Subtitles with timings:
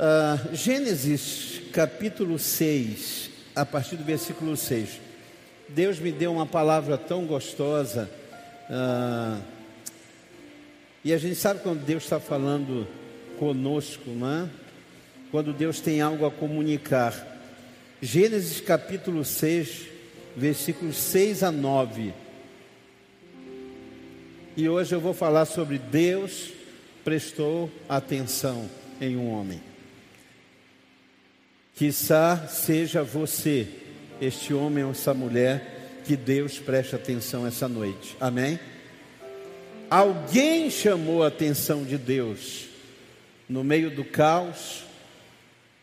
[0.00, 4.98] Uh, Gênesis capítulo 6, a partir do versículo 6.
[5.68, 8.10] Deus me deu uma palavra tão gostosa.
[8.70, 9.42] Uh,
[11.04, 12.88] e a gente sabe quando Deus está falando
[13.38, 14.48] conosco, não é?
[15.30, 17.38] Quando Deus tem algo a comunicar.
[18.00, 19.82] Gênesis capítulo 6,
[20.34, 22.14] versículos 6 a 9.
[24.56, 26.52] E hoje eu vou falar sobre Deus
[27.04, 28.66] prestou atenção
[28.98, 29.69] em um homem.
[31.80, 33.66] Quizá seja você,
[34.20, 38.14] este homem ou essa mulher, que Deus preste atenção essa noite.
[38.20, 38.60] Amém?
[39.88, 42.66] Alguém chamou a atenção de Deus
[43.48, 44.84] no meio do caos,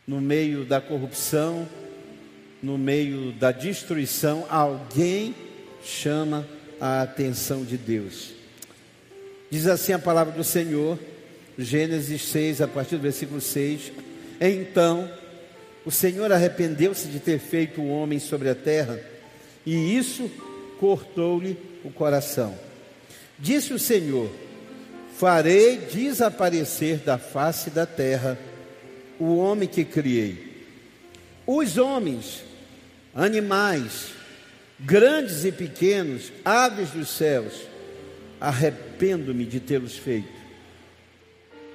[0.06, 1.68] no meio da corrupção,
[2.62, 5.34] no meio da destruição, alguém
[5.84, 6.48] chama
[6.80, 8.36] a atenção de Deus.
[9.50, 11.00] Diz assim a palavra do Senhor,
[11.58, 13.92] Gênesis 6, a partir do versículo 6.
[14.40, 15.10] Então
[15.88, 19.00] o Senhor arrependeu-se de ter feito o homem sobre a terra,
[19.66, 20.30] e isso
[20.82, 22.60] cortou-lhe o coração.
[23.40, 24.30] Disse o Senhor:
[25.16, 28.38] Farei desaparecer da face da terra
[29.18, 30.66] o homem que criei.
[31.46, 32.44] Os homens,
[33.16, 34.08] animais,
[34.78, 37.62] grandes e pequenos, aves dos céus,
[38.42, 40.36] arrependo-me de tê-los feito.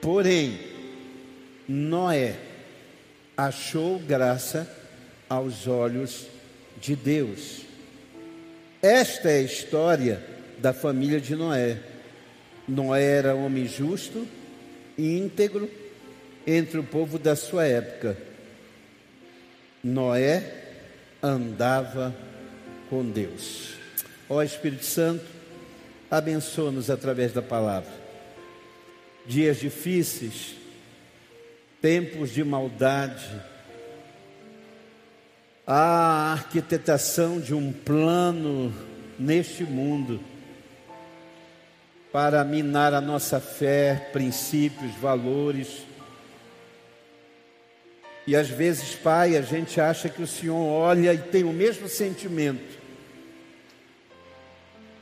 [0.03, 0.59] Porém,
[1.67, 2.52] Noé
[3.37, 4.69] achou graça
[5.29, 6.27] aos olhos
[6.81, 7.63] de Deus.
[8.81, 10.23] Esta é a história
[10.59, 11.79] da família de Noé.
[12.67, 14.27] Noé era homem justo
[14.99, 15.71] e íntegro
[16.47, 18.17] entre o povo da sua época.
[19.83, 20.63] Noé
[21.23, 22.15] andava
[22.91, 23.75] com Deus.
[24.29, 25.25] Ó Espírito Santo,
[26.11, 27.93] abençoa-nos através da palavra.
[29.27, 30.57] Dias difíceis,
[31.83, 33.29] tempos de maldade,
[35.67, 38.73] a arquitetação de um plano
[39.19, 40.21] neste mundo
[42.13, 45.83] para minar a nossa fé, princípios, valores.
[48.29, 51.89] E às vezes, Pai, a gente acha que o Senhor olha e tem o mesmo
[51.89, 52.81] sentimento.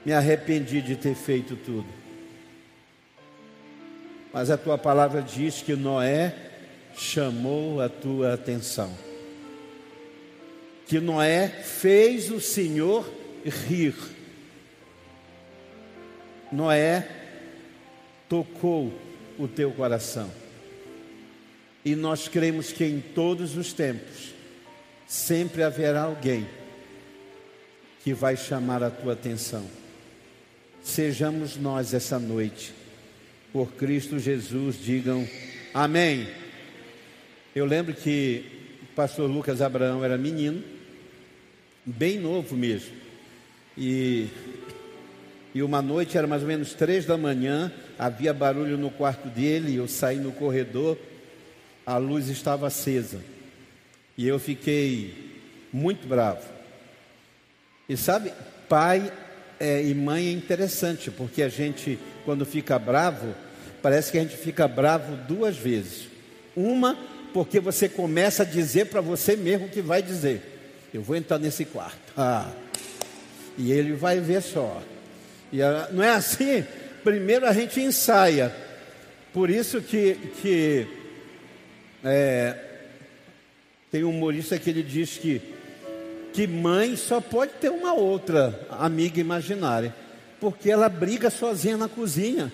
[0.02, 1.88] Me arrependi de ter feito tudo.
[4.32, 6.49] Mas a tua palavra diz que Noé
[7.00, 8.92] chamou a tua atenção.
[10.86, 13.10] Que Noé fez o Senhor
[13.42, 13.94] rir.
[16.52, 17.08] Noé
[18.28, 18.92] tocou
[19.38, 20.30] o teu coração.
[21.82, 24.34] E nós cremos que em todos os tempos
[25.06, 26.46] sempre haverá alguém
[28.04, 29.64] que vai chamar a tua atenção.
[30.82, 32.74] Sejamos nós essa noite,
[33.52, 35.26] por Cristo Jesus, digam
[35.72, 36.39] amém.
[37.54, 38.44] Eu lembro que
[38.82, 40.62] o pastor Lucas Abraão era menino,
[41.84, 42.92] bem novo mesmo,
[43.76, 44.28] e
[45.52, 49.74] e uma noite, era mais ou menos três da manhã, havia barulho no quarto dele,
[49.74, 50.96] eu saí no corredor,
[51.84, 53.20] a luz estava acesa.
[54.16, 55.32] E eu fiquei
[55.72, 56.46] muito bravo.
[57.88, 58.32] E sabe,
[58.68, 59.12] pai
[59.58, 63.34] é, e mãe é interessante, porque a gente, quando fica bravo,
[63.82, 66.06] parece que a gente fica bravo duas vezes.
[66.54, 66.96] Uma,
[67.32, 70.42] porque você começa a dizer para você mesmo o que vai dizer.
[70.92, 71.98] Eu vou entrar nesse quarto.
[72.16, 72.50] Ah.
[73.56, 74.82] E ele vai ver só.
[75.52, 76.64] E a, não é assim?
[77.02, 78.54] Primeiro a gente ensaia.
[79.32, 80.86] Por isso que, que
[82.04, 82.56] é,
[83.90, 85.40] tem um humorista que ele diz que,
[86.32, 89.94] que mãe só pode ter uma outra amiga imaginária,
[90.40, 92.52] porque ela briga sozinha na cozinha.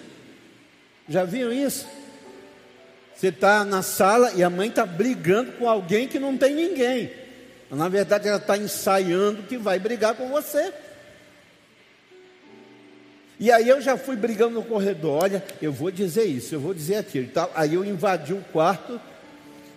[1.09, 1.87] Já viram isso?
[3.17, 7.11] Você está na sala e a mãe está brigando com alguém que não tem ninguém.
[7.71, 10.73] Na verdade, ela está ensaiando que vai brigar com você.
[13.41, 16.73] E aí eu já fui brigando no corredor, olha, eu vou dizer isso, eu vou
[16.73, 17.51] dizer aquilo tal.
[17.55, 19.01] Aí eu invadi o quarto,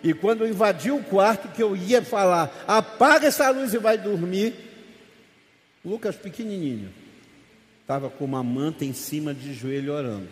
[0.02, 3.98] e quando eu invadi o quarto, que eu ia falar, apaga essa luz e vai
[3.98, 4.54] dormir,
[5.84, 6.90] Lucas pequenininho,
[7.82, 10.28] estava com uma manta em cima de joelho orando.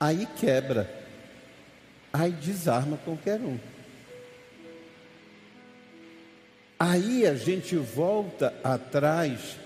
[0.00, 1.01] Aí quebra,
[2.12, 3.58] aí desarma qualquer um.
[6.78, 9.56] Aí a gente volta atrás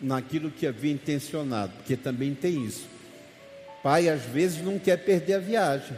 [0.00, 2.86] naquilo que havia intencionado, porque também tem isso.
[3.82, 5.96] Pai às vezes não quer perder a viagem.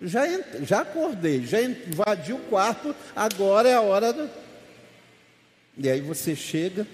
[0.00, 0.24] Já,
[0.62, 4.28] já acordei, já invadi o quarto, agora é a hora do.
[5.76, 6.86] E aí você chega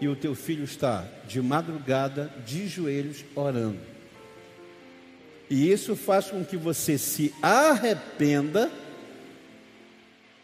[0.00, 3.93] e o teu filho está de madrugada, de joelhos, orando.
[5.50, 8.70] E isso faz com que você se arrependa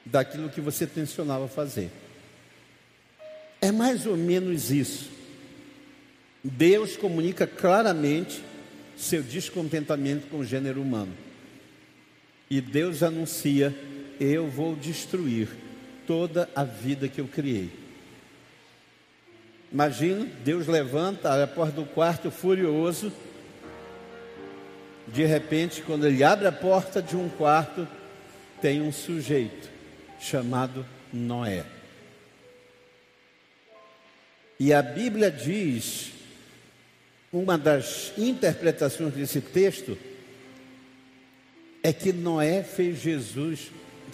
[0.05, 1.91] daquilo que você tensionava fazer.
[3.61, 5.11] É mais ou menos isso.
[6.43, 8.43] Deus comunica claramente
[8.97, 11.13] seu descontentamento com o gênero humano.
[12.49, 13.75] E Deus anuncia:
[14.19, 15.49] Eu vou destruir
[16.07, 17.71] toda a vida que eu criei.
[19.73, 23.13] Imagina, Deus levanta, abre a porta do quarto furioso.
[25.13, 27.87] De repente, quando ele abre a porta de um quarto,
[28.61, 29.69] tem um sujeito
[30.21, 31.65] chamado Noé.
[34.59, 36.13] E a Bíblia diz,
[37.33, 39.99] uma das interpretações desse texto,
[41.83, 43.73] é que Noé fez Jesus,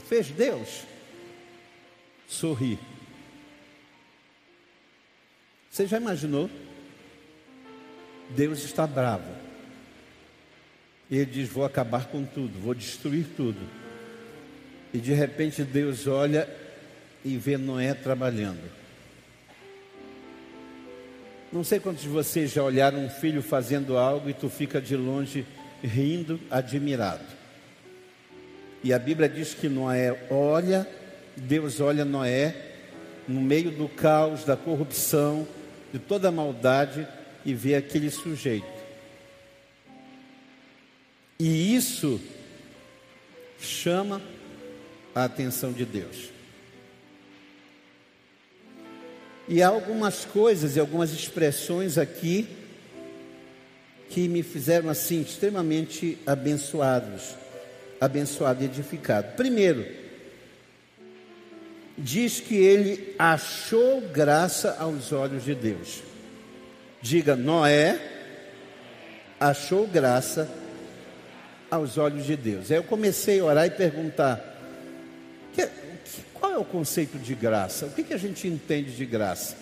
[0.09, 0.83] fez Deus
[2.29, 2.79] sorrir.
[5.71, 6.49] Você já imaginou?
[8.31, 9.46] Deus está bravo.
[11.11, 13.61] Ele diz: Vou acabar com tudo, vou destruir tudo.
[14.93, 16.49] E de repente Deus olha
[17.25, 18.71] e vê Noé trabalhando.
[21.53, 24.97] Não sei quantos de vocês já olharam um filho fazendo algo e tu fica de
[24.97, 25.47] longe
[25.83, 27.25] rindo, admirado.
[28.83, 30.87] E a Bíblia diz que Noé olha,
[31.37, 32.55] Deus olha Noé
[33.27, 35.47] no meio do caos, da corrupção,
[35.93, 37.07] de toda a maldade
[37.45, 38.76] e vê aquele sujeito.
[41.39, 42.21] E isso
[43.61, 44.23] chama
[45.15, 46.31] a atenção de Deus.
[49.49, 52.49] E há algumas coisas e algumas expressões aqui
[54.09, 57.35] que me fizeram assim extremamente abençoados,
[58.01, 59.37] abençoado e edificado.
[59.37, 59.87] Primeiro,
[61.97, 66.03] diz que ele achou graça aos olhos de Deus.
[67.01, 68.01] Diga, Noé
[69.39, 70.49] achou graça
[71.71, 72.71] aos olhos de Deus.
[72.71, 74.41] Aí eu comecei a orar e perguntar:
[76.35, 77.87] qual é o conceito de graça?
[77.87, 79.57] O que, que a gente entende de graça?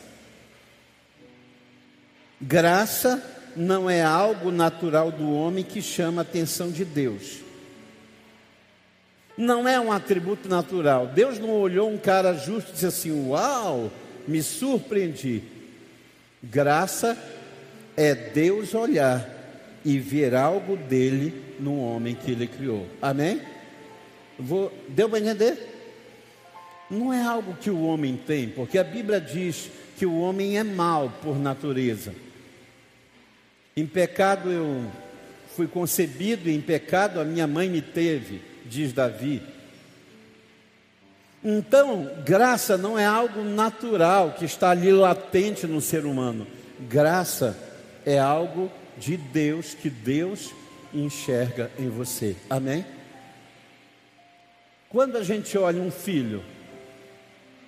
[2.41, 3.23] Graça
[3.57, 7.45] não é algo natural do homem que chama a atenção de Deus
[9.37, 11.09] não é um atributo natural.
[11.09, 13.91] Deus não olhou um cara justo e disse assim: Uau,
[14.27, 15.43] me surpreendi.
[16.43, 17.17] Graça
[17.97, 19.34] é Deus olhar
[19.85, 22.87] e ver algo dele no homem que ele criou.
[23.01, 23.41] Amém?
[24.39, 25.59] Vou, deu para entender?
[26.91, 30.65] Não é algo que o homem tem, porque a Bíblia diz que o homem é
[30.65, 32.15] mau por natureza.
[33.77, 34.91] Em pecado eu
[35.55, 39.43] fui concebido, e em pecado a minha mãe me teve diz Davi.
[41.45, 46.47] Então, graça não é algo natural que está ali latente no ser humano.
[46.89, 47.57] Graça
[48.07, 50.53] é algo de Deus que Deus
[50.93, 52.37] enxerga em você.
[52.49, 52.85] Amém?
[54.89, 56.43] Quando a gente olha um filho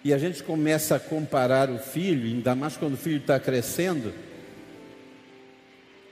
[0.05, 4.12] e a gente começa a comparar o filho, ainda mais quando o filho está crescendo,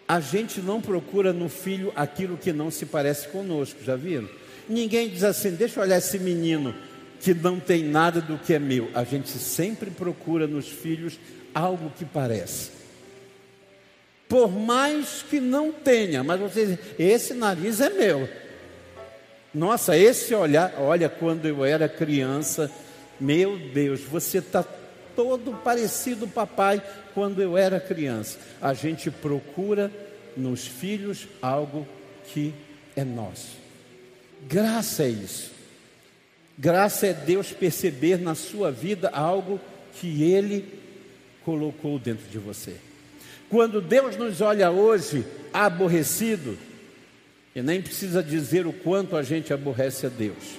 [0.07, 4.29] a gente não procura no filho aquilo que não se parece conosco, já viram?
[4.69, 6.75] Ninguém diz assim: deixa eu olhar esse menino
[7.21, 8.91] que não tem nada do que é meu.
[8.95, 11.19] A gente sempre procura nos filhos
[11.55, 12.71] algo que parece.
[14.29, 18.29] Por mais que não tenha, mas você diz: esse nariz é meu.
[19.55, 22.71] Nossa, esse olhar, olha, quando eu era criança,
[23.21, 24.65] meu Deus, você está
[25.15, 28.39] todo parecido papai quando eu era criança.
[28.61, 29.91] A gente procura
[30.37, 31.87] nos filhos algo
[32.27, 32.53] que
[32.97, 33.57] é nosso.
[34.49, 35.53] Graça é isso.
[36.59, 39.61] Graça é Deus perceber na sua vida algo
[39.95, 40.81] que Ele
[41.45, 42.77] colocou dentro de você.
[43.49, 46.59] Quando Deus nos olha hoje aborrecido,
[47.55, 50.59] e nem precisa dizer o quanto a gente aborrece a Deus.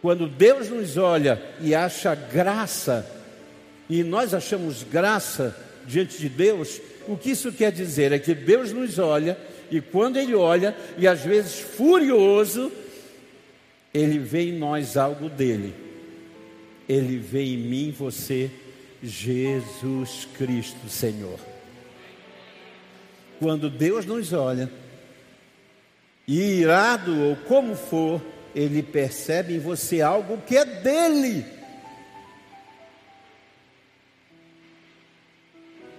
[0.00, 3.04] Quando Deus nos olha e acha graça,
[3.90, 8.12] e nós achamos graça diante de Deus, o que isso quer dizer?
[8.12, 9.36] É que Deus nos olha
[9.70, 12.72] e quando ele olha, e às vezes furioso,
[13.92, 15.74] ele vê em nós algo dele.
[16.88, 18.50] Ele vê em mim, você,
[19.02, 21.38] Jesus Cristo, Senhor.
[23.38, 24.70] Quando Deus nos olha,
[26.26, 28.20] e irado ou como for,
[28.54, 31.46] ele percebe em você algo que é dele.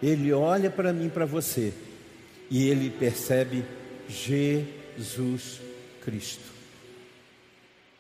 [0.01, 1.73] Ele olha para mim, para você
[2.49, 3.63] e ele percebe
[4.07, 5.61] Jesus
[6.03, 6.49] Cristo.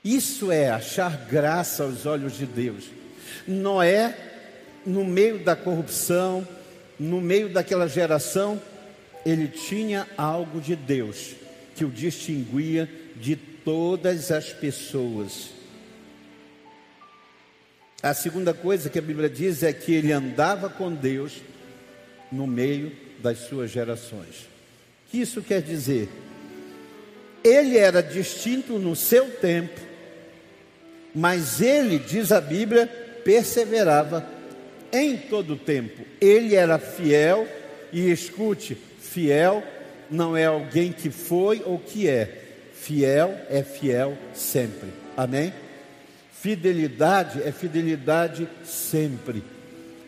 [0.03, 2.85] Isso é achar graça aos olhos de Deus.
[3.47, 4.28] Noé,
[4.89, 6.45] no meio da corrupção,
[6.99, 8.59] no meio daquela geração,
[9.25, 11.35] ele tinha algo de Deus
[11.75, 15.51] que o distinguia de todas as pessoas.
[18.01, 21.33] A segunda coisa que a Bíblia diz é que ele andava com Deus
[22.31, 24.47] no meio das suas gerações.
[25.05, 26.09] O que isso quer dizer?
[27.43, 29.79] Ele era distinto no seu tempo,
[31.13, 32.87] mas ele, diz a Bíblia,
[33.23, 34.38] perseverava
[34.91, 36.03] em todo o tempo.
[36.19, 37.47] Ele era fiel,
[37.91, 39.63] e escute: fiel
[40.09, 42.43] não é alguém que foi ou que é,
[42.73, 44.89] fiel é fiel sempre.
[45.15, 45.53] Amém?
[46.31, 49.43] Fidelidade é fidelidade sempre,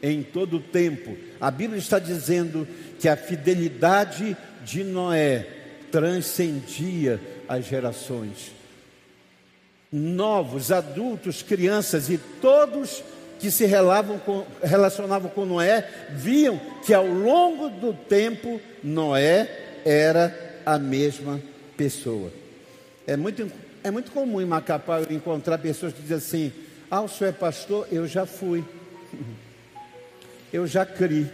[0.01, 1.17] em todo o tempo.
[1.39, 2.67] A Bíblia está dizendo
[2.99, 5.45] que a fidelidade de Noé
[5.91, 7.19] transcendia
[7.49, 8.53] as gerações.
[9.91, 13.03] Novos, adultos, crianças e todos
[13.41, 13.67] que se
[14.23, 21.41] com, relacionavam com Noé viam que ao longo do tempo Noé era a mesma
[21.75, 22.31] pessoa.
[23.07, 23.51] É muito
[23.83, 26.53] é muito comum em Macapá eu encontrar pessoas que dizem assim:
[26.89, 27.87] Ah, o senhor é pastor?
[27.91, 28.63] Eu já fui.
[30.53, 31.27] Eu já criei.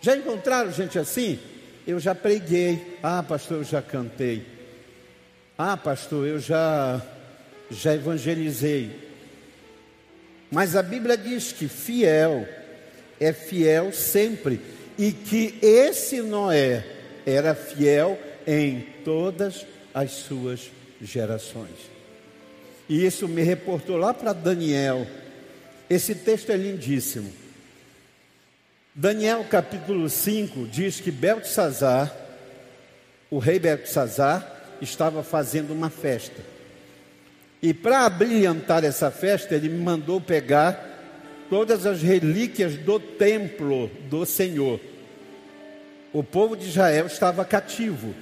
[0.00, 1.38] Já encontraram gente assim?
[1.86, 2.98] Eu já preguei.
[3.00, 4.44] Ah, pastor, eu já cantei.
[5.56, 7.00] Ah, pastor, eu já
[7.70, 9.07] já evangelizei.
[10.50, 12.48] Mas a Bíblia diz que fiel
[13.20, 14.60] é fiel sempre
[14.96, 16.84] e que esse Noé
[17.26, 21.76] era fiel em todas as suas gerações.
[22.88, 25.06] E isso me reportou lá para Daniel.
[25.90, 27.30] Esse texto é lindíssimo.
[28.94, 32.14] Daniel capítulo 5 diz que Beltesazar,
[33.30, 36.40] o rei Beltesazar, estava fazendo uma festa.
[37.62, 40.88] E para abrilhantar essa festa, ele me mandou pegar
[41.50, 44.80] todas as relíquias do templo do Senhor.
[46.12, 48.14] O povo de Israel estava cativo.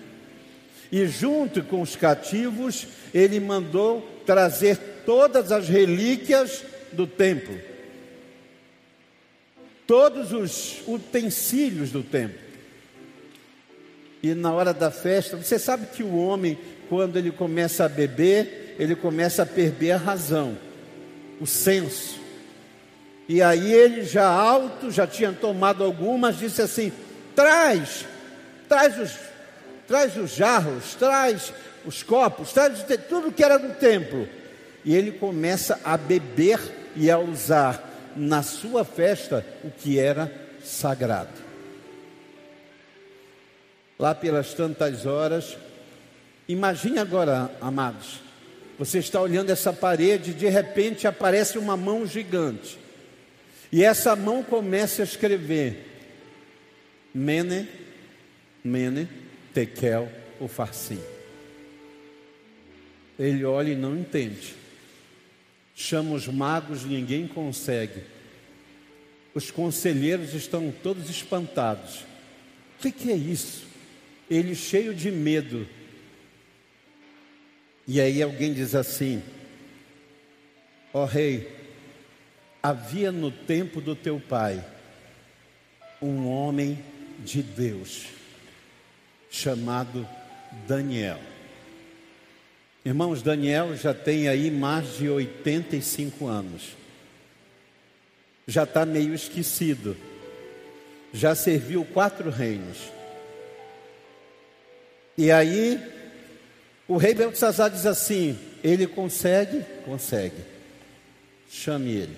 [0.90, 7.58] E junto com os cativos, ele mandou trazer todas as relíquias do templo,
[9.86, 12.38] todos os utensílios do templo.
[14.22, 18.65] E na hora da festa, você sabe que o homem, quando ele começa a beber,
[18.78, 20.56] ele começa a perder a razão,
[21.40, 22.20] o senso.
[23.28, 26.92] E aí ele já alto, já tinha tomado algumas, disse assim:
[27.34, 28.04] traz,
[28.68, 29.26] traz os
[29.86, 31.52] traz os jarros, traz
[31.84, 34.28] os copos, traz tudo que era do templo.
[34.84, 36.60] E ele começa a beber
[36.94, 37.82] e a usar
[38.14, 40.32] na sua festa o que era
[40.64, 41.46] sagrado.
[43.98, 45.56] Lá pelas tantas horas,
[46.48, 48.20] imagine agora, amados,
[48.78, 52.78] você está olhando essa parede de repente aparece uma mão gigante.
[53.72, 55.84] E essa mão começa a escrever:
[57.14, 57.68] Mene,
[58.62, 59.08] Mene,
[59.52, 61.00] Tekel ou Farsim.
[63.18, 64.54] Ele olha e não entende.
[65.74, 68.02] Chama os magos, ninguém consegue.
[69.34, 72.00] Os conselheiros estão todos espantados.
[72.78, 73.66] O que, que é isso?
[74.30, 75.66] Ele cheio de medo.
[77.86, 79.22] E aí alguém diz assim:
[80.92, 81.54] Ó oh, rei,
[82.62, 84.64] havia no tempo do teu pai
[86.02, 86.82] um homem
[87.20, 88.06] de Deus
[89.30, 90.06] chamado
[90.66, 91.20] Daniel.
[92.84, 96.76] Irmãos, Daniel já tem aí mais de 85 anos.
[98.46, 99.96] Já está meio esquecido.
[101.12, 102.78] Já serviu quatro reinos.
[105.18, 105.80] E aí,
[106.88, 109.64] o rei Beltzazar diz assim: ele consegue?
[109.84, 110.42] Consegue.
[111.48, 112.16] Chame ele.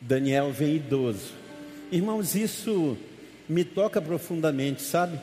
[0.00, 1.32] Daniel vem idoso.
[1.92, 2.96] Irmãos, isso
[3.48, 5.18] me toca profundamente, sabe?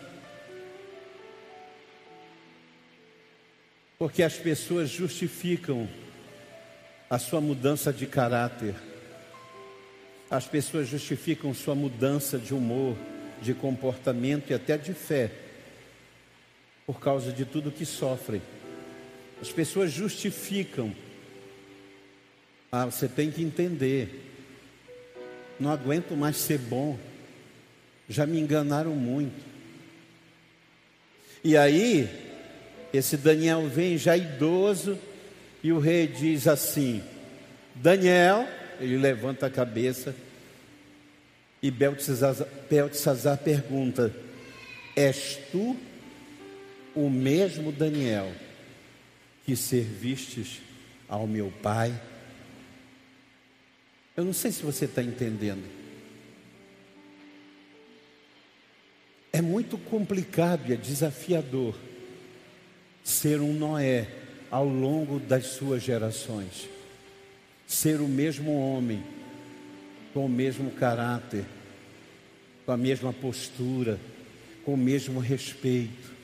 [3.97, 5.87] Porque as pessoas justificam
[7.09, 8.75] a sua mudança de caráter,
[10.29, 12.95] as pessoas justificam sua mudança de humor,
[13.41, 15.31] de comportamento e até de fé,
[16.87, 18.41] por causa de tudo que sofrem.
[19.41, 20.95] As pessoas justificam.
[22.71, 24.23] Ah, você tem que entender.
[25.59, 26.97] Não aguento mais ser bom.
[28.07, 29.45] Já me enganaram muito.
[31.43, 32.09] E aí,
[32.93, 34.97] esse Daniel vem já idoso
[35.61, 37.03] e o rei diz assim:
[37.75, 38.47] Daniel,
[38.79, 40.15] ele levanta a cabeça
[41.61, 44.13] e Beltesazar pergunta:
[44.95, 45.75] És tu
[46.97, 48.31] o mesmo Daniel
[49.45, 50.59] que servistes
[51.07, 51.93] ao meu pai?
[54.15, 55.63] Eu não sei se você está entendendo.
[59.31, 61.75] É muito complicado e é desafiador
[63.03, 64.07] ser um Noé
[64.49, 66.67] ao longo das suas gerações.
[67.67, 69.03] Ser o mesmo homem,
[70.13, 71.45] com o mesmo caráter,
[72.65, 73.99] com a mesma postura,
[74.65, 76.16] com o mesmo respeito.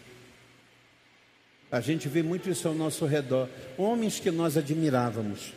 [1.73, 3.49] A gente vê muito isso ao nosso redor.
[3.79, 5.53] Homens que nós admirávamos.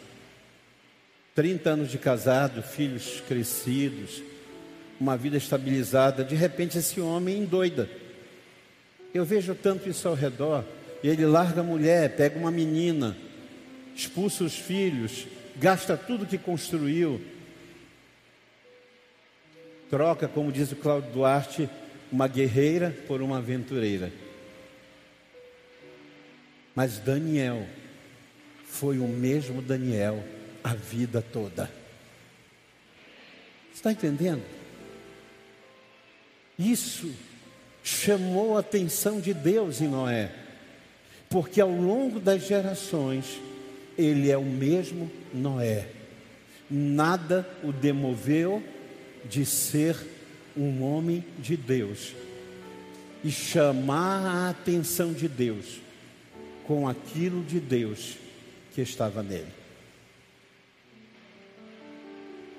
[1.35, 4.23] 30 anos de casado, filhos crescidos,
[4.99, 6.25] uma vida estabilizada.
[6.25, 7.87] De repente, esse homem endoida.
[9.13, 10.65] Eu vejo tanto isso ao redor.
[11.05, 13.15] Ele larga a mulher, pega uma menina,
[13.95, 17.21] expulsa os filhos, gasta tudo que construiu,
[19.91, 21.69] troca, como diz o Cláudio Duarte,
[22.11, 24.11] uma guerreira por uma aventureira.
[26.77, 27.67] Mas Daniel
[28.67, 30.23] foi o mesmo Daniel
[30.63, 31.71] a vida toda.
[33.75, 34.43] Está entendendo?
[36.59, 37.11] Isso
[37.83, 40.31] chamou a atenção de Deus em Noé,
[41.31, 43.41] porque ao longo das gerações,
[43.97, 45.89] ele é o mesmo Noé.
[46.71, 48.63] Nada o demoveu
[49.25, 49.97] de ser
[50.55, 52.15] um homem de Deus
[53.25, 55.86] e chamar a atenção de Deus
[56.67, 58.17] com aquilo de Deus
[58.75, 59.47] que estava nele.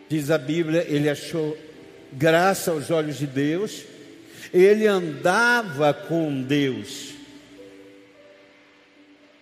[0.09, 1.57] Diz a Bíblia, ele achou
[2.13, 3.83] graça aos olhos de Deus,
[4.53, 7.13] ele andava com Deus.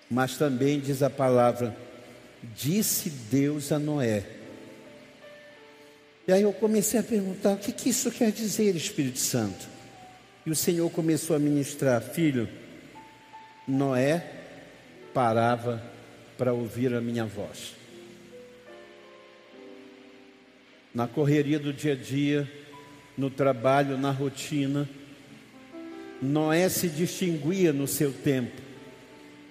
[0.10, 1.76] Mas também diz a palavra,
[2.56, 4.26] disse Deus a Noé.
[6.28, 9.68] E aí eu comecei a perguntar: o que, que isso quer dizer, Espírito Santo?
[10.46, 12.50] E o Senhor começou a ministrar: filho,
[13.68, 14.35] Noé
[15.16, 15.82] parava
[16.38, 17.74] para ouvir a minha voz.
[20.94, 22.52] Na correria do dia a dia,
[23.18, 24.90] no trabalho, na rotina,
[26.22, 28.62] Noé se distinguia no seu tempo,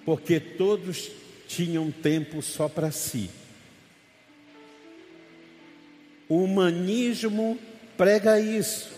[0.05, 1.09] porque todos
[1.47, 3.31] tinham tempo só para si.
[6.29, 7.57] O humanismo
[7.97, 8.93] prega isso.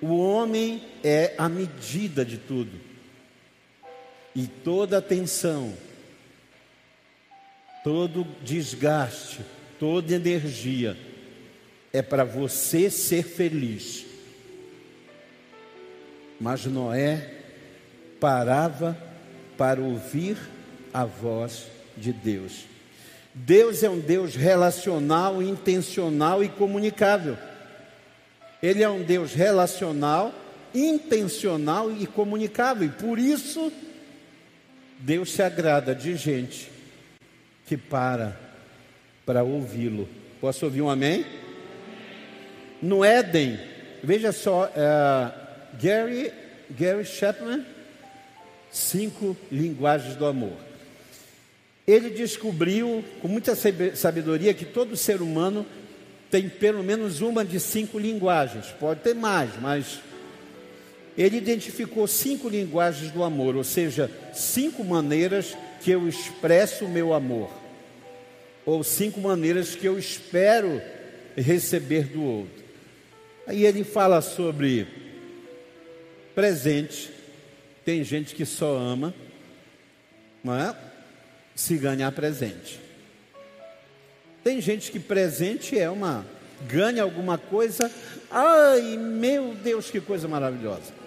[0.00, 2.91] O homem é a medida de tudo.
[4.34, 5.74] E toda atenção,
[7.84, 9.40] todo desgaste,
[9.78, 10.96] toda energia
[11.92, 14.06] é para você ser feliz.
[16.40, 17.30] Mas Noé
[18.18, 18.96] parava
[19.58, 20.36] para ouvir
[20.92, 21.66] a voz
[21.96, 22.64] de Deus.
[23.34, 27.36] Deus é um Deus relacional, intencional e comunicável.
[28.62, 30.34] Ele é um Deus relacional,
[30.74, 32.86] intencional e comunicável.
[32.86, 33.72] E por isso,
[35.02, 36.70] Deus se agrada de gente
[37.66, 38.38] que para
[39.26, 40.08] para ouvi-lo.
[40.40, 41.24] Posso ouvir um amém?
[42.80, 43.58] No Éden,
[44.02, 45.32] veja só, uh,
[45.80, 46.32] Gary,
[46.70, 47.64] Gary Chapman,
[48.70, 50.56] cinco linguagens do amor.
[51.86, 53.54] Ele descobriu com muita
[53.94, 55.66] sabedoria que todo ser humano
[56.30, 60.00] tem pelo menos uma de cinco linguagens, pode ter mais, mas
[61.16, 67.12] ele identificou cinco linguagens do amor, ou seja, cinco maneiras que eu expresso o meu
[67.12, 67.50] amor,
[68.64, 70.80] ou cinco maneiras que eu espero
[71.36, 72.62] receber do outro.
[73.46, 74.86] Aí ele fala sobre
[76.34, 77.10] presente,
[77.84, 79.12] tem gente que só ama,
[80.42, 80.74] não é?
[81.54, 82.80] se ganhar presente.
[84.42, 86.26] Tem gente que presente é uma
[86.68, 87.90] ganha alguma coisa,
[88.30, 91.01] ai meu Deus, que coisa maravilhosa.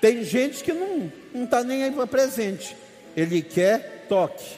[0.00, 2.76] Tem gente que não está nem aí para presente,
[3.16, 4.56] ele quer toque,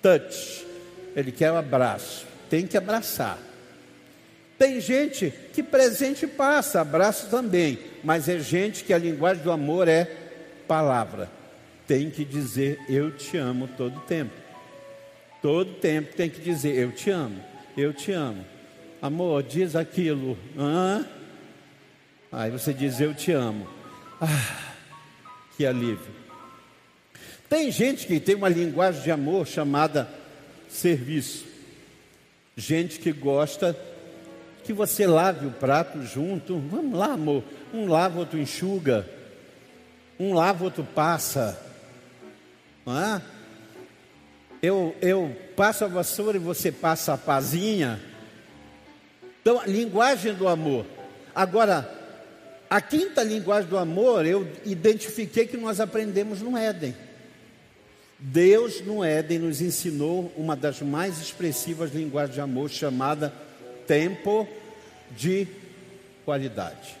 [0.00, 0.66] touch,
[1.14, 3.38] ele quer um abraço, tem que abraçar.
[4.58, 9.88] Tem gente que presente passa, abraço também, mas é gente que a linguagem do amor
[9.88, 10.10] é
[10.68, 11.40] palavra
[11.90, 14.30] tem que dizer eu te amo todo tempo.
[15.42, 17.42] Todo tempo tem que dizer eu te amo,
[17.76, 18.46] eu te amo.
[19.02, 20.38] Amor, diz aquilo.
[20.56, 21.04] Hã?
[22.30, 23.66] Aí você diz eu te amo.
[24.20, 24.74] Ah,
[25.56, 26.14] que alívio.
[27.48, 30.08] Tem gente que tem uma linguagem de amor chamada
[30.68, 31.46] serviço.
[32.56, 33.76] Gente que gosta
[34.62, 36.58] que você lave o prato junto.
[36.58, 37.42] Vamos lá, amor.
[37.72, 39.08] Um lava, outro enxuga.
[40.18, 41.58] Um lava, outro passa.
[42.84, 43.22] Não é?
[44.62, 48.00] Eu, eu passo a vassoura e você passa a pazinha.
[49.40, 50.84] Então, a linguagem do amor.
[51.34, 51.99] Agora,
[52.70, 56.94] a quinta linguagem do amor, eu identifiquei que nós aprendemos no Éden.
[58.16, 63.34] Deus no Éden nos ensinou uma das mais expressivas linguagens de amor, chamada
[63.88, 64.46] tempo
[65.10, 65.48] de
[66.24, 66.96] qualidade.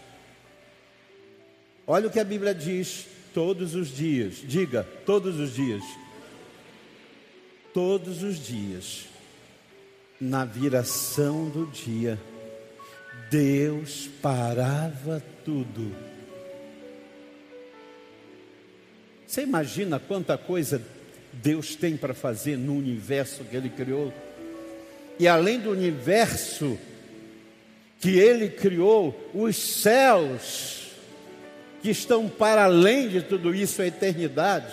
[1.86, 4.42] Olha o que a Bíblia diz todos os dias.
[4.42, 5.84] Diga, todos os dias.
[7.72, 9.04] Todos os dias,
[10.20, 12.18] na viração do dia,
[13.30, 15.92] Deus parava tudo.
[19.26, 20.80] Você imagina quanta coisa
[21.32, 24.14] Deus tem para fazer no universo que Ele criou?
[25.18, 26.78] E além do universo
[27.98, 30.92] que Ele criou, os céus,
[31.82, 34.72] que estão para além de tudo isso, a eternidade.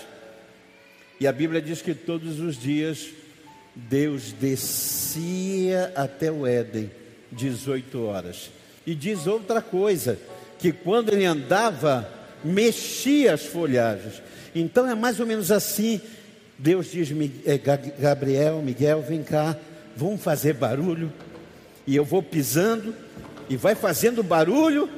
[1.19, 3.09] E a Bíblia diz que todos os dias
[3.75, 6.91] Deus descia até o Éden,
[7.31, 8.51] 18 horas.
[8.85, 10.17] E diz outra coisa,
[10.59, 12.09] que quando ele andava,
[12.43, 14.21] mexia as folhagens.
[14.53, 16.01] Então é mais ou menos assim.
[16.57, 17.09] Deus diz,
[17.45, 17.57] é,
[17.99, 19.55] Gabriel, Miguel, vem cá,
[19.95, 21.11] vamos fazer barulho.
[21.85, 22.93] E eu vou pisando
[23.49, 24.89] e vai fazendo barulho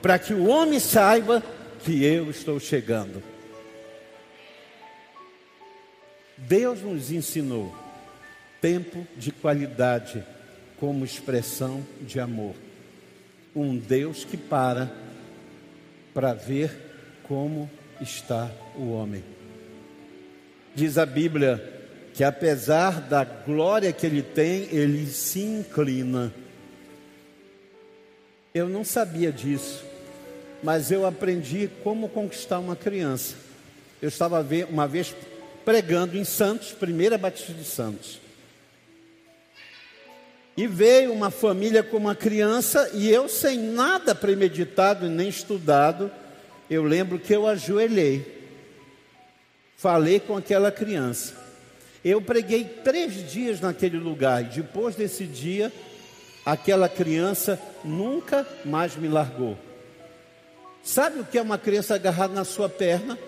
[0.00, 1.42] para que o homem saiba
[1.82, 3.22] que eu estou chegando.
[6.36, 7.74] Deus nos ensinou
[8.60, 10.22] tempo de qualidade
[10.78, 12.54] como expressão de amor.
[13.56, 14.92] Um Deus que para
[16.14, 16.70] para ver
[17.24, 17.68] como
[18.00, 19.24] está o homem.
[20.74, 21.72] Diz a Bíblia
[22.14, 26.32] que apesar da glória que ele tem, ele se inclina.
[28.54, 29.84] Eu não sabia disso,
[30.62, 33.34] mas eu aprendi como conquistar uma criança.
[34.00, 35.14] Eu estava uma vez
[35.64, 38.18] pregando em Santos, primeira Batista de Santos.
[40.56, 46.10] E veio uma família com uma criança, e eu, sem nada premeditado nem estudado,
[46.70, 48.50] eu lembro que eu ajoelhei,
[49.76, 51.34] falei com aquela criança.
[52.04, 55.70] Eu preguei três dias naquele lugar, e depois desse dia,
[56.44, 59.58] aquela criança nunca mais me largou.
[60.82, 63.18] Sabe o que é uma criança agarrada na sua perna?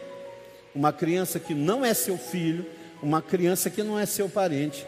[0.78, 2.64] uma criança que não é seu filho,
[3.02, 4.86] uma criança que não é seu parente.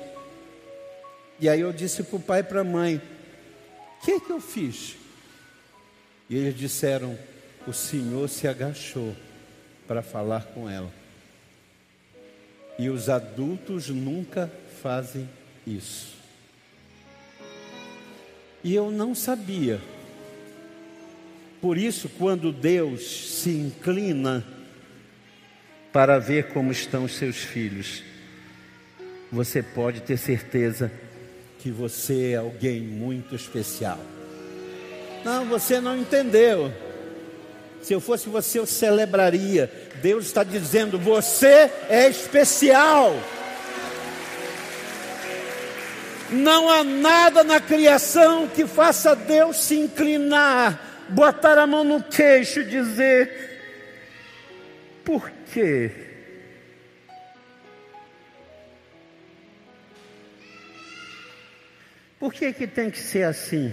[1.41, 3.01] E aí eu disse para o pai e para a mãe:
[4.01, 4.97] O que, que eu fiz?
[6.29, 7.19] E eles disseram:
[7.67, 9.17] O Senhor se agachou
[9.89, 10.93] para falar com ela.
[12.79, 14.51] E os adultos nunca
[14.83, 15.29] fazem
[15.67, 16.15] isso.
[18.63, 19.81] E eu não sabia.
[21.61, 23.03] Por isso, quando Deus
[23.43, 24.45] se inclina
[25.93, 28.03] para ver como estão os seus filhos,
[29.31, 31.10] você pode ter certeza que
[31.69, 33.99] você é alguém muito especial.
[35.25, 36.73] Não, você não entendeu.
[37.83, 39.69] Se eu fosse você, eu celebraria.
[40.01, 43.15] Deus está dizendo: você é especial.
[46.31, 52.61] Não há nada na criação que faça Deus se inclinar, botar a mão no queixo
[52.61, 53.51] e dizer:
[55.05, 56.10] por quê?
[62.21, 63.73] Por que, que tem que ser assim?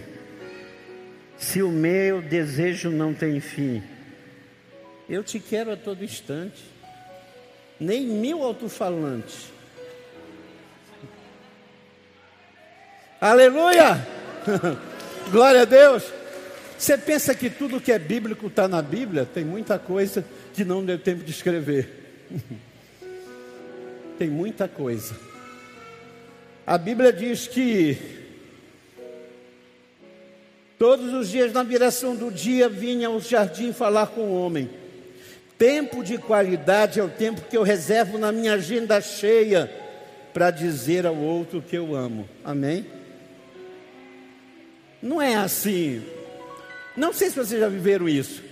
[1.37, 3.83] Se o meu desejo não tem fim,
[5.09, 6.63] eu te quero a todo instante,
[7.77, 9.51] nem mil alto-falantes.
[13.19, 14.07] Aleluia!
[15.29, 16.05] Glória a Deus!
[16.77, 19.25] Você pensa que tudo que é bíblico está na Bíblia?
[19.25, 21.89] Tem muita coisa que não deu tempo de escrever.
[24.17, 25.15] Tem muita coisa.
[26.65, 28.26] A Bíblia diz que
[30.77, 34.69] todos os dias na viração do dia vinha ao jardim falar com o homem.
[35.57, 39.71] Tempo de qualidade é o tempo que eu reservo na minha agenda cheia
[40.33, 42.29] para dizer ao outro que eu amo.
[42.43, 42.85] Amém?
[45.01, 46.03] Não é assim.
[46.95, 48.43] Não sei se vocês já viveram isso.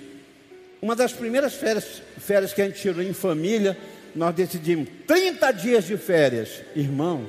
[0.82, 3.78] Uma das primeiras férias, férias que a gente tirou em família,
[4.16, 6.62] nós decidimos 30 dias de férias.
[6.76, 7.28] Irmão,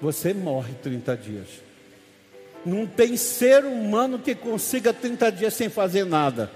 [0.00, 1.48] você morre 30 dias.
[2.64, 6.50] Não tem ser humano que consiga 30 dias sem fazer nada.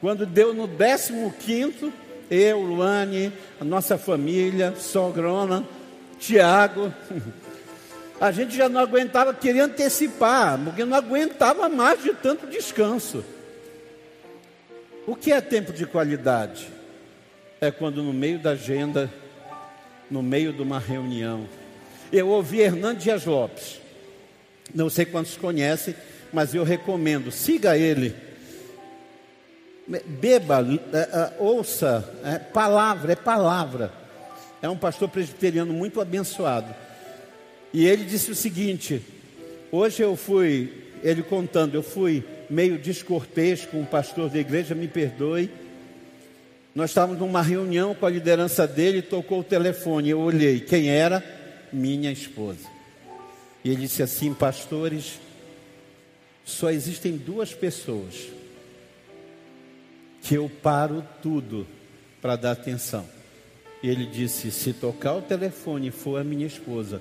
[0.00, 1.92] Quando deu no 15,
[2.30, 5.64] eu, Luane, a nossa família, sogrona,
[6.18, 6.92] Tiago,
[8.20, 13.24] a gente já não aguentava, queria antecipar, porque não aguentava mais de tanto descanso.
[15.06, 16.68] O que é tempo de qualidade?
[17.60, 19.10] É quando no meio da agenda,
[20.10, 21.48] no meio de uma reunião,
[22.12, 23.80] eu ouvi Hernando Dias Lopes.
[24.74, 25.94] Não sei quantos conhecem,
[26.32, 28.14] mas eu recomendo, siga ele.
[29.86, 33.90] Beba, é, é, ouça, é, palavra, é palavra.
[34.60, 36.74] É um pastor presbiteriano muito abençoado.
[37.72, 39.02] E ele disse o seguinte:
[39.72, 44.88] hoje eu fui, ele contando, eu fui meio descortês com o pastor da igreja, me
[44.88, 45.50] perdoe.
[46.74, 50.10] Nós estávamos numa reunião com a liderança dele, tocou o telefone.
[50.10, 51.24] Eu olhei, quem era?
[51.72, 52.77] Minha esposa.
[53.64, 55.18] E ele disse assim: Pastores,
[56.44, 58.28] só existem duas pessoas
[60.22, 61.66] que eu paro tudo
[62.20, 63.06] para dar atenção.
[63.82, 67.00] E ele disse: Se tocar o telefone for a minha esposa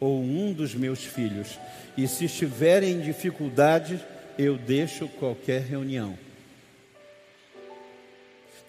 [0.00, 1.58] ou um dos meus filhos,
[1.96, 4.00] e se estiverem em dificuldade,
[4.38, 6.18] eu deixo qualquer reunião.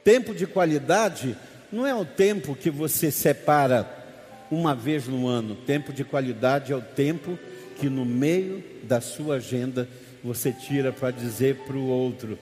[0.03, 1.35] Tempo de qualidade
[1.71, 4.04] não é o tempo que você separa
[4.49, 5.55] uma vez no ano.
[5.55, 7.37] Tempo de qualidade é o tempo
[7.77, 9.87] que no meio da sua agenda
[10.23, 12.37] você tira para dizer para o outro: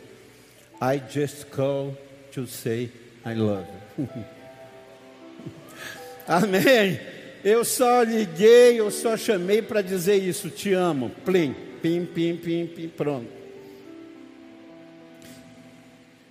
[0.81, 1.97] I just call
[2.31, 2.89] to say
[3.25, 4.07] I love you.
[6.27, 6.99] Amém.
[7.43, 11.09] Eu só liguei, eu só chamei para dizer isso, te amo.
[11.25, 13.27] Plim, pim, pim, pim, pim, pronto.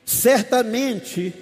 [0.07, 1.35] Certamente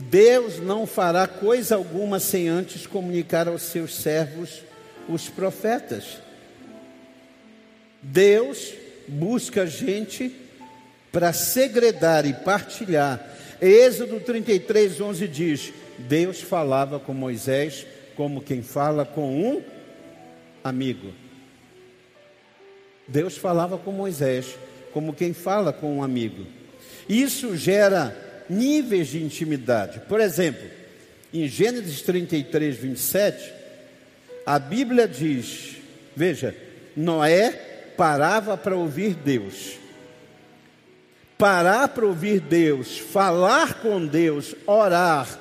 [0.00, 4.62] Deus não fará coisa alguma sem antes comunicar aos seus servos,
[5.08, 6.18] os profetas.
[8.00, 8.74] Deus
[9.08, 10.32] busca gente
[11.10, 13.28] para segredar e partilhar.
[13.60, 17.84] Êxodo 33, 11 diz: Deus falava com Moisés
[18.14, 19.62] como quem fala com um
[20.62, 21.12] amigo.
[23.08, 24.46] Deus falava com Moisés
[24.92, 26.46] como quem fala com um amigo.
[27.08, 30.00] Isso gera níveis de intimidade.
[30.08, 30.68] Por exemplo,
[31.32, 33.52] em Gênesis 33, 27,
[34.46, 35.76] a Bíblia diz:
[36.16, 36.54] veja,
[36.96, 37.50] Noé
[37.96, 39.76] parava para ouvir Deus.
[41.36, 45.38] Parar para ouvir Deus, falar com Deus, orar,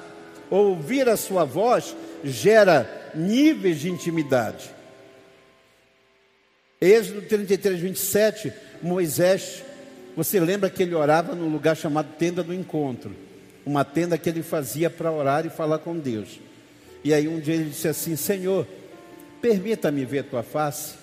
[0.49, 4.69] ouvir a sua voz, gera níveis de intimidade.
[6.79, 9.63] Êxodo 33, 27, Moisés
[10.17, 13.15] você lembra que ele orava num lugar chamado tenda do encontro,
[13.63, 16.39] uma tenda que ele fazia para orar e falar com Deus.
[17.03, 18.67] E aí um dia ele disse assim: Senhor,
[19.39, 20.95] permita-me ver tua face.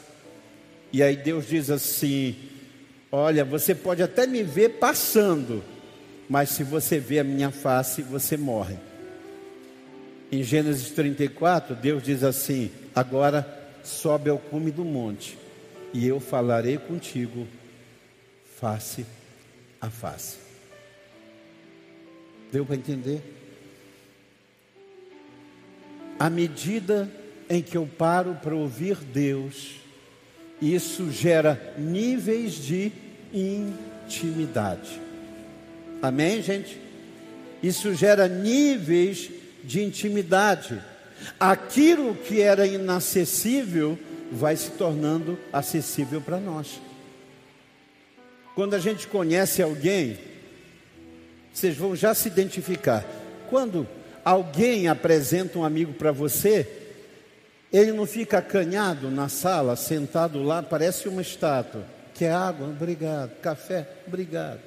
[0.92, 2.34] E aí Deus diz assim:
[3.12, 5.62] Olha, você pode até me ver passando,
[6.28, 8.78] mas se você ver a minha face, você morre.
[10.32, 13.46] Em Gênesis 34, Deus diz assim: Agora
[13.84, 15.38] sobe ao cume do monte,
[15.92, 17.46] e eu falarei contigo
[18.60, 19.04] face
[19.80, 20.38] a face.
[22.50, 23.22] Deu para entender?
[26.18, 27.10] À medida
[27.48, 29.76] em que eu paro para ouvir Deus,
[30.62, 32.92] isso gera níveis de
[33.32, 35.00] intimidade.
[36.00, 36.80] Amém, gente?
[37.62, 39.30] Isso gera níveis
[39.64, 40.80] de intimidade.
[41.40, 43.98] Aquilo que era inacessível
[44.30, 46.80] vai se tornando acessível para nós.
[48.54, 50.18] Quando a gente conhece alguém,
[51.52, 53.04] vocês vão já se identificar.
[53.50, 53.86] Quando
[54.24, 56.66] alguém apresenta um amigo para você,
[57.72, 61.84] ele não fica acanhado na sala, sentado lá, parece uma estátua.
[62.14, 62.68] Quer água?
[62.68, 63.32] Obrigado.
[63.40, 63.88] Café?
[64.06, 64.60] Obrigado.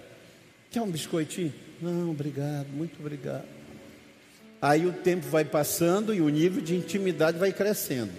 [0.70, 1.54] Quer um biscoitinho?
[1.82, 3.46] Não, obrigado, muito obrigado.
[4.62, 8.12] Aí o tempo vai passando e o nível de intimidade vai crescendo.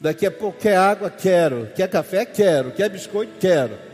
[0.00, 1.10] Daqui a pouco quer água?
[1.10, 1.68] Quero.
[1.74, 2.24] Quer café?
[2.24, 2.70] Quero.
[2.70, 3.32] Quer biscoito?
[3.40, 3.87] Quero.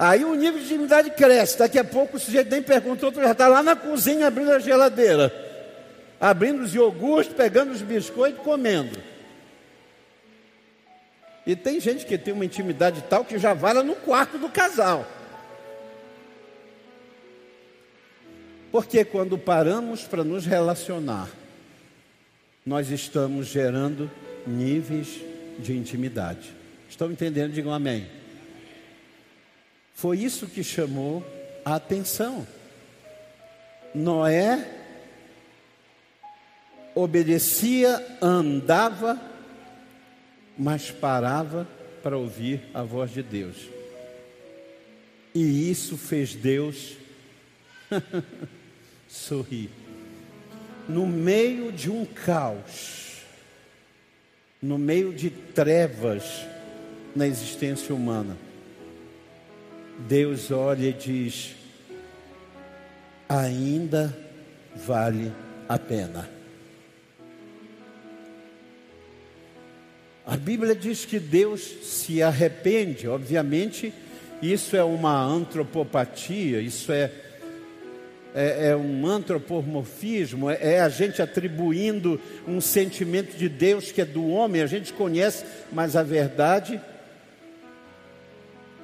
[0.00, 1.58] Aí o nível de intimidade cresce.
[1.58, 4.58] Daqui a pouco o sujeito nem pergunta, outro já está lá na cozinha abrindo a
[4.58, 5.30] geladeira,
[6.18, 8.98] abrindo os iogurtes, pegando os biscoitos, comendo.
[11.46, 14.48] E tem gente que tem uma intimidade tal que já vai lá no quarto do
[14.48, 15.06] casal.
[18.72, 21.28] Porque quando paramos para nos relacionar,
[22.64, 24.10] nós estamos gerando
[24.46, 25.20] níveis
[25.58, 26.54] de intimidade.
[26.88, 27.52] Estão entendendo?
[27.52, 28.19] Digam amém.
[30.00, 31.22] Foi isso que chamou
[31.62, 32.46] a atenção.
[33.94, 34.66] Noé
[36.94, 39.20] obedecia, andava,
[40.56, 41.68] mas parava
[42.02, 43.68] para ouvir a voz de Deus.
[45.34, 46.96] E isso fez Deus
[49.06, 49.68] sorrir.
[50.88, 53.18] No meio de um caos,
[54.62, 56.24] no meio de trevas
[57.14, 58.38] na existência humana,
[60.08, 61.54] Deus olha e diz:
[63.28, 64.16] ainda
[64.74, 65.32] vale
[65.68, 66.28] a pena.
[70.26, 73.92] A Bíblia diz que Deus se arrepende, obviamente,
[74.40, 77.10] isso é uma antropopatia, isso é,
[78.34, 84.04] é, é um antropomorfismo, é, é a gente atribuindo um sentimento de Deus que é
[84.04, 86.80] do homem, a gente conhece, mas a verdade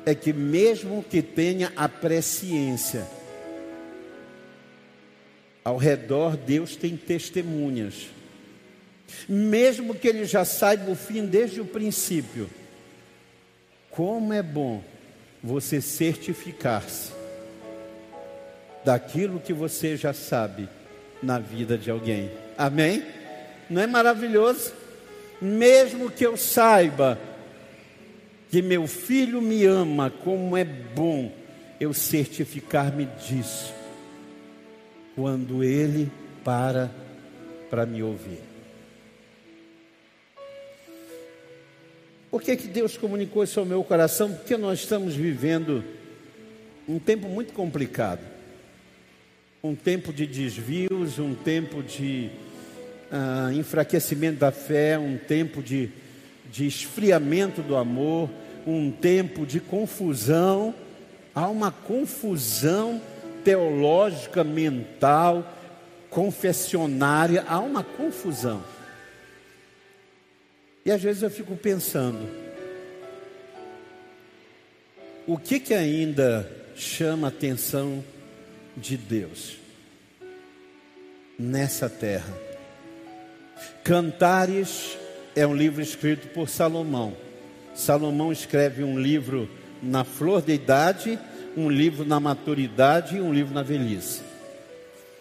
[0.06, 3.04] é que, mesmo que tenha a presciência,
[5.64, 8.06] ao redor Deus tem testemunhas.
[9.28, 12.48] Mesmo que ele já saiba o fim desde o princípio,
[13.90, 14.82] como é bom
[15.42, 17.12] você certificar-se
[18.84, 20.68] daquilo que você já sabe
[21.20, 22.30] na vida de alguém.
[22.56, 23.04] Amém?
[23.68, 24.72] Não é maravilhoso?
[25.40, 27.18] Mesmo que eu saiba
[28.50, 31.32] que meu filho me ama, como é bom
[31.80, 33.74] eu certificar-me disso,
[35.14, 36.10] quando ele
[36.44, 36.90] para
[37.68, 38.40] para me ouvir.
[42.30, 44.32] Por que, que Deus comunicou isso ao meu coração?
[44.32, 45.82] Porque nós estamos vivendo
[46.88, 48.20] um tempo muito complicado.
[49.62, 52.30] Um tempo de desvios, um tempo de
[53.10, 55.90] uh, enfraquecimento da fé, um tempo de,
[56.50, 58.30] de esfriamento do amor,
[58.66, 60.74] um tempo de confusão.
[61.34, 63.00] Há uma confusão
[63.44, 65.54] teológica, mental,
[66.10, 68.62] confessionária, há uma confusão.
[70.84, 72.28] E às vezes eu fico pensando,
[75.26, 78.04] o que que ainda chama a atenção
[78.76, 79.58] de Deus
[81.38, 82.32] nessa terra?
[83.82, 84.96] Cantares
[85.36, 87.14] é um livro escrito por Salomão.
[87.74, 89.46] Salomão escreve um livro
[89.82, 91.18] na flor da idade,
[91.54, 94.22] um livro na maturidade e um livro na velhice.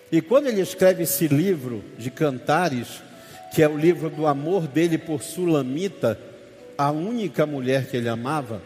[0.09, 3.03] E quando ele escreve esse livro de Cantares,
[3.53, 6.17] que é o livro do amor dele por Sulamita,
[6.77, 8.61] a única mulher que ele amava,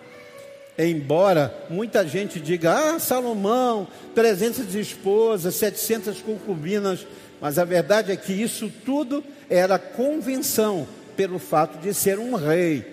[0.78, 7.08] embora muita gente diga, ah, Salomão, 300 esposas, 700 concubinas,
[7.42, 10.88] mas a verdade é que isso tudo era convenção
[11.20, 12.86] pelo fato de ser um rei.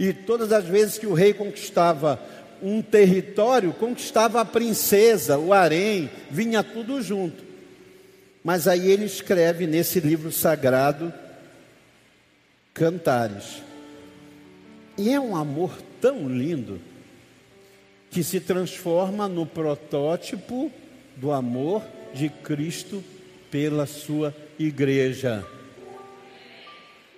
[0.00, 2.20] E todas as vezes que o rei conquistava
[2.60, 7.44] um território, conquistava a princesa, o harém, vinha tudo junto.
[8.42, 11.14] Mas aí ele escreve nesse livro sagrado
[12.74, 13.62] Cantares.
[14.98, 16.80] E é um amor tão lindo
[18.10, 20.68] que se transforma no protótipo
[21.14, 21.80] do amor
[22.12, 23.04] de Cristo
[23.52, 25.46] pela sua igreja.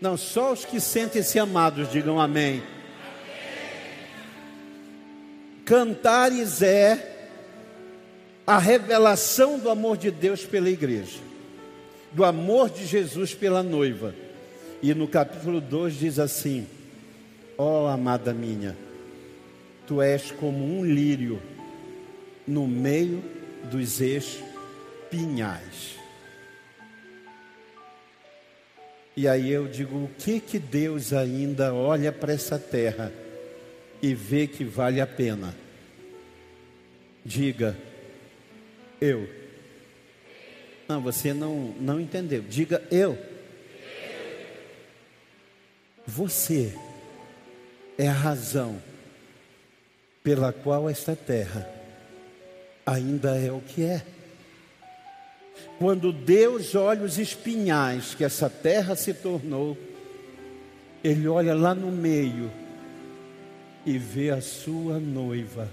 [0.01, 2.63] Não, só os que sentem-se amados digam amém.
[5.65, 7.29] Cantares é
[8.47, 11.19] a revelação do amor de Deus pela igreja,
[12.13, 14.15] do amor de Jesus pela noiva.
[14.81, 16.67] E no capítulo 2 diz assim:
[17.59, 18.77] Ó oh, amada minha,
[19.87, 21.43] tu és como um lírio
[22.47, 23.23] no meio
[23.65, 25.98] dos espinhais.
[29.19, 33.13] E aí eu digo: o que que Deus ainda olha para essa terra
[34.01, 35.57] e vê que vale a pena?
[37.25, 37.77] Diga,
[39.01, 39.29] eu.
[40.87, 42.45] Não, você não, não entendeu.
[42.49, 43.19] Diga eu.
[46.07, 46.73] Você
[47.99, 48.81] é a razão
[50.23, 51.69] pela qual esta terra
[52.87, 54.01] ainda é o que é.
[55.79, 59.77] Quando Deus olha os espinhais que essa terra se tornou,
[61.03, 62.51] Ele olha lá no meio
[63.87, 65.69] e vê a sua noiva,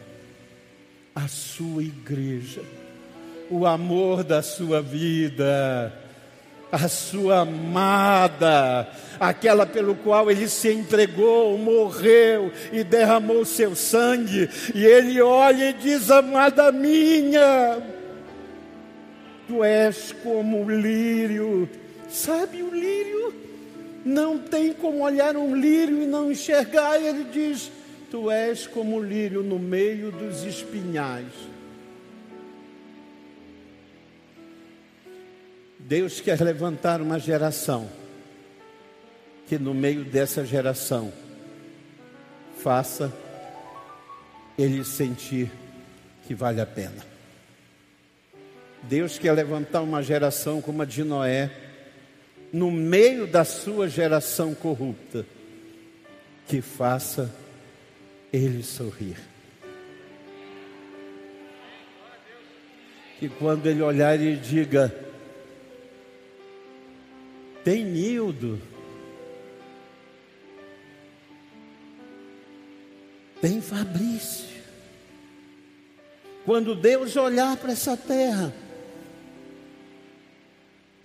[1.15, 2.61] a sua igreja
[3.49, 5.93] o amor da sua vida,
[6.71, 8.87] a sua amada,
[9.19, 15.73] aquela pelo qual ele se entregou, morreu e derramou seu sangue, e ele olha e
[15.73, 17.77] diz: Amada minha,
[19.47, 21.69] tu és como o lírio,
[22.09, 23.33] sabe o lírio?
[24.03, 27.71] Não tem como olhar um lírio e não enxergar, ele diz:
[28.11, 31.33] Tu és como o lírio no meio dos espinhais.
[35.79, 37.87] Deus quer levantar uma geração
[39.47, 41.13] que no meio dessa geração
[42.57, 43.13] faça
[44.57, 45.51] ele sentir
[46.27, 47.14] que vale a pena.
[48.87, 51.49] Deus quer levantar uma geração como a de Noé,
[52.53, 55.25] no meio da sua geração corrupta,
[56.47, 57.33] que faça
[58.31, 59.17] ele sorrir.
[63.19, 64.93] Que quando ele olhar e diga:
[67.63, 68.61] tem Nildo.
[73.41, 74.55] Tem Fabrício.
[76.45, 78.53] Quando Deus olhar para essa terra,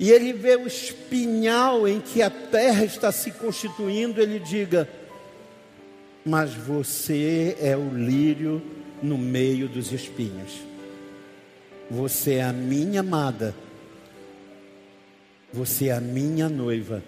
[0.01, 4.89] e ele vê o espinhal em que a terra está se constituindo, ele diga:
[6.25, 8.63] mas você é o lírio
[9.03, 10.59] no meio dos espinhos.
[11.91, 13.55] Você é a minha amada.
[15.53, 17.03] Você é a minha noiva.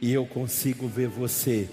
[0.00, 1.68] E eu consigo ver você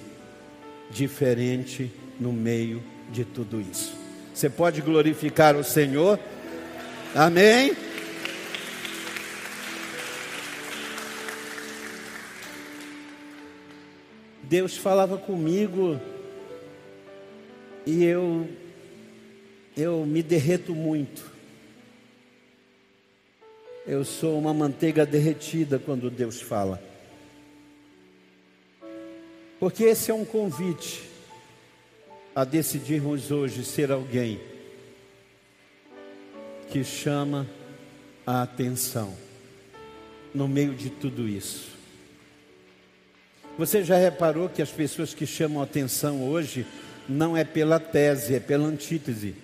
[0.92, 3.96] diferente no meio de tudo isso.
[4.34, 6.20] Você pode glorificar o Senhor?
[7.16, 7.76] Amém?
[14.56, 16.00] Deus falava comigo
[17.86, 18.48] e eu
[19.76, 21.30] eu me derreto muito.
[23.86, 26.82] Eu sou uma manteiga derretida quando Deus fala.
[29.60, 31.04] Porque esse é um convite
[32.34, 34.40] a decidirmos hoje ser alguém
[36.72, 37.46] que chama
[38.26, 39.14] a atenção
[40.34, 41.75] no meio de tudo isso.
[43.58, 46.66] Você já reparou que as pessoas que chamam atenção hoje
[47.08, 49.36] não é pela tese, é pela antítese.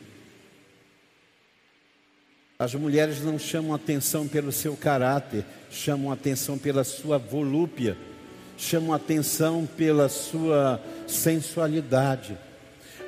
[2.60, 7.98] As mulheres não chamam atenção pelo seu caráter, chamam atenção pela sua volúpia,
[8.58, 12.38] chamam atenção pela sua sensualidade.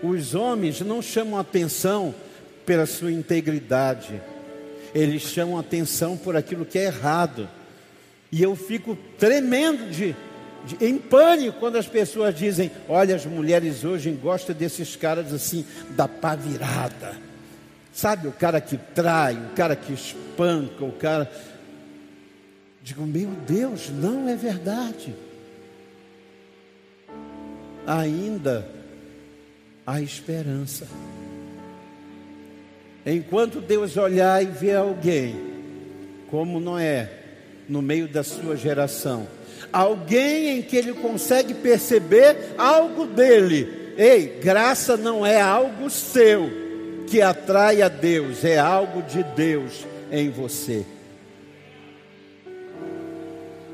[0.02, 2.16] Os homens não chamam atenção
[2.66, 4.22] pela sua integridade,
[4.96, 7.50] eles chamam atenção por aquilo que é errado.
[8.32, 10.16] E eu fico tremendo de,
[10.80, 16.08] em pânico quando as pessoas dizem: Olha, as mulheres hoje gostam desses caras assim, da
[16.08, 17.16] pá virada.
[17.92, 21.32] Sabe, o cara que trai, o cara que espanca, o cara.
[22.82, 25.16] Digo, meu Deus, não é verdade.
[27.86, 28.68] Ainda
[29.86, 30.88] há esperança.
[33.06, 35.36] Enquanto Deus olhar e ver alguém,
[36.32, 37.12] como Noé,
[37.68, 39.28] no meio da sua geração,
[39.74, 43.96] alguém em que ele consegue perceber algo dele.
[43.98, 46.50] Ei, graça não é algo seu
[47.08, 50.86] que atrai a Deus, é algo de Deus em você.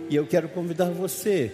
[0.10, 1.52] E eu quero convidar você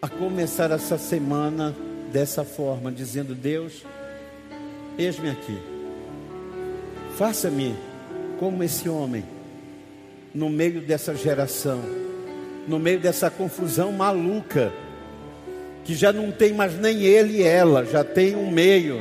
[0.00, 1.74] a começar essa semana
[2.12, 3.84] dessa forma, dizendo: Deus,
[4.96, 5.58] eis-me aqui,
[7.16, 7.74] faça-me
[8.38, 9.24] como esse homem,
[10.32, 11.80] no meio dessa geração,
[12.66, 14.72] no meio dessa confusão maluca,
[15.84, 19.00] que já não tem mais nem ele e ela, já tem um meio.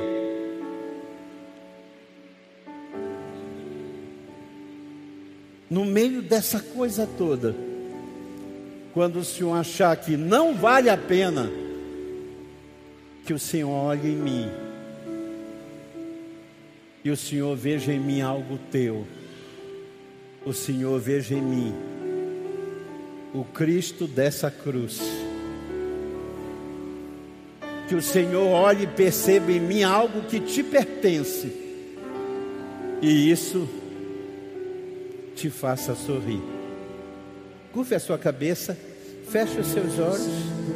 [5.70, 7.55] No meio dessa coisa toda,
[8.93, 11.51] quando o Senhor achar que não vale a pena,
[13.26, 14.49] que o Senhor olhe em mim
[17.03, 19.05] e o Senhor veja em mim algo teu.
[20.45, 21.99] O Senhor veja em mim
[23.34, 25.00] o Cristo dessa cruz.
[27.88, 31.52] Que o Senhor olhe e perceba em mim algo que te pertence.
[33.02, 33.68] E isso
[35.36, 36.42] te faça sorrir.
[37.72, 38.78] Curve a sua cabeça,
[39.30, 40.69] feche os seus olhos.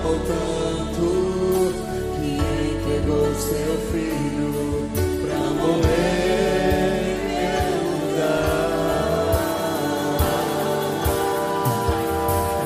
[0.00, 1.08] Amou tanto
[2.16, 2.32] que
[2.72, 4.50] entregou seu filho
[5.20, 6.00] para morrer.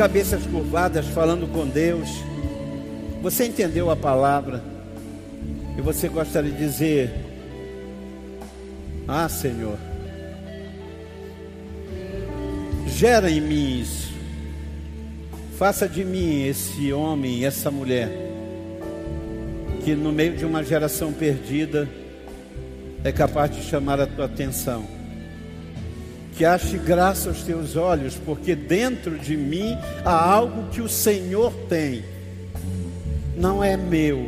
[0.00, 2.08] cabeças curvadas, falando com Deus.
[3.20, 4.64] Você entendeu a palavra?
[5.76, 7.10] E você gostaria de dizer:
[9.06, 9.76] Ah, Senhor,
[12.86, 14.10] gera em mim isso.
[15.58, 18.08] Faça de mim esse homem, essa mulher,
[19.84, 21.86] que no meio de uma geração perdida
[23.04, 24.99] é capaz de chamar a tua atenção.
[26.40, 31.52] Que ache graça aos teus olhos, porque dentro de mim há algo que o Senhor
[31.68, 32.02] tem.
[33.36, 34.26] Não é meu,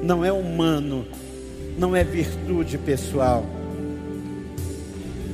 [0.00, 1.04] não é humano,
[1.76, 3.44] não é virtude pessoal.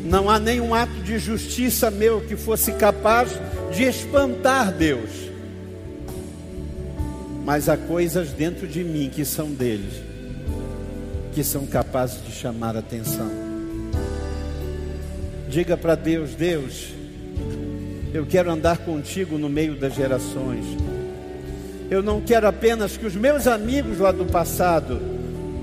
[0.05, 3.33] Não há nenhum ato de justiça meu que fosse capaz
[3.75, 5.11] de espantar Deus.
[7.45, 10.03] Mas há coisas dentro de mim que são deles,
[11.35, 13.46] que são capazes de chamar a atenção.
[15.49, 16.89] Diga para Deus: Deus,
[18.13, 20.65] eu quero andar contigo no meio das gerações.
[21.91, 25.01] Eu não quero apenas que os meus amigos lá do passado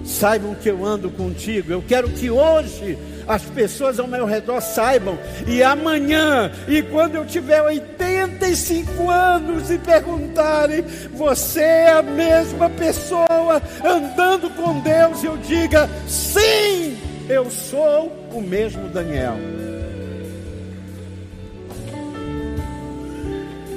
[0.05, 1.71] saibam que eu ando contigo.
[1.71, 5.17] Eu quero que hoje as pessoas ao meu redor saibam,
[5.47, 13.61] e amanhã, e quando eu tiver 85 anos e perguntarem, você é a mesma pessoa
[13.83, 16.97] andando com Deus, eu diga, sim,
[17.29, 19.52] eu sou o mesmo Daniel.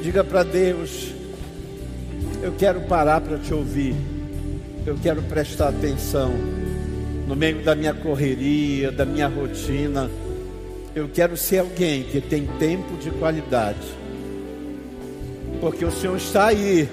[0.06, 1.08] Diga para Deus,
[2.40, 3.92] eu quero parar para te ouvir,
[4.86, 6.30] eu quero prestar atenção
[7.26, 10.08] no meio da minha correria, da minha rotina.
[10.94, 13.84] Eu quero ser alguém que tem tempo de qualidade.
[15.60, 16.88] Porque o Senhor está aí,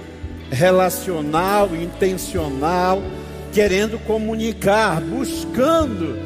[0.50, 3.00] relacional, intencional,
[3.54, 6.18] querendo comunicar, buscando.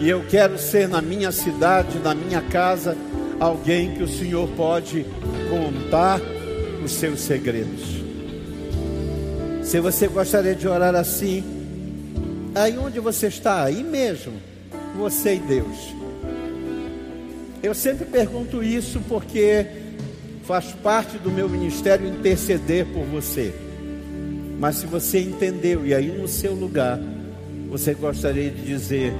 [0.00, 2.96] E eu quero ser na minha cidade, na minha casa,
[3.40, 5.04] alguém que o Senhor pode
[5.48, 6.20] contar
[6.84, 7.98] os seus segredos.
[9.62, 11.58] Se você gostaria de orar assim,
[12.54, 14.32] Aí onde você está, aí mesmo,
[14.96, 15.94] você e Deus.
[17.62, 19.64] Eu sempre pergunto isso porque
[20.42, 23.54] faz parte do meu ministério interceder por você.
[24.58, 26.98] Mas se você entendeu e aí no seu lugar,
[27.68, 29.12] você gostaria de dizer: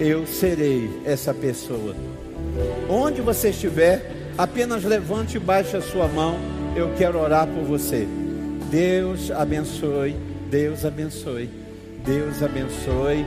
[0.00, 1.94] Eu serei essa pessoa.
[2.88, 6.36] Onde você estiver, apenas levante e baixe a sua mão.
[6.76, 8.06] Eu quero orar por você.
[8.70, 10.16] Deus abençoe.
[10.50, 11.48] Deus abençoe.
[12.04, 13.24] Deus abençoe.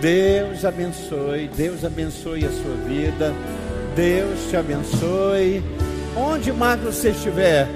[0.00, 1.50] Deus abençoe.
[1.56, 3.34] Deus abençoe a sua vida.
[3.96, 5.62] Deus te abençoe.
[6.16, 7.66] Onde mais você estiver,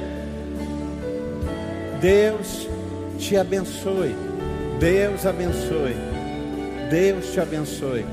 [2.00, 2.68] Deus
[3.18, 4.14] te abençoe.
[4.78, 5.96] Deus abençoe.
[6.90, 8.04] Deus te abençoe.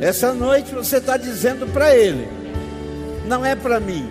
[0.00, 2.28] Essa noite você está dizendo para Ele,
[3.26, 4.08] não é para mim,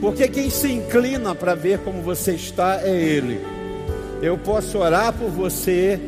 [0.00, 3.40] porque quem se inclina para ver como você está é Ele.
[4.20, 5.98] Eu posso orar por você,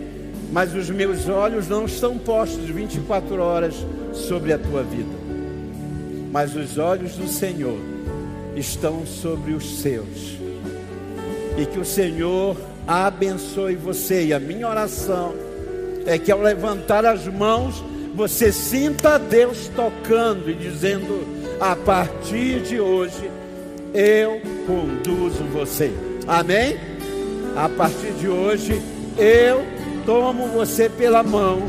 [0.50, 3.74] mas os meus olhos não estão postos 24 horas
[4.12, 5.22] sobre a tua vida.
[6.30, 7.78] Mas os olhos do Senhor
[8.56, 10.36] estão sobre os seus.
[11.56, 14.26] E que o Senhor abençoe você.
[14.26, 15.34] E a minha oração
[16.06, 17.82] é que ao levantar as mãos,
[18.14, 21.26] você sinta Deus tocando e dizendo:
[21.60, 23.30] a partir de hoje,
[23.94, 25.92] eu conduzo você.
[26.26, 26.76] Amém?
[27.56, 28.80] A partir de hoje,
[29.18, 29.62] eu
[30.04, 31.62] tomo você pela mão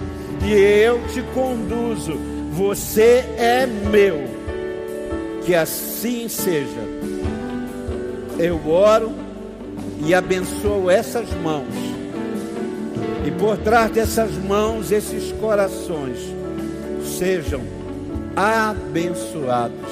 [0.46, 2.18] e eu te conduzo.
[2.52, 4.24] Você é meu.
[5.46, 6.84] Que assim seja.
[8.40, 9.12] Eu oro
[10.06, 11.93] e abençoo essas mãos.
[13.26, 16.20] E por trás dessas mãos, esses corações
[17.18, 17.62] sejam
[18.36, 19.92] abençoados.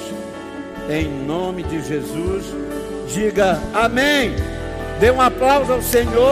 [0.90, 2.44] Em nome de Jesus,
[3.08, 4.32] diga amém.
[5.00, 6.30] Dê um aplauso ao Senhor.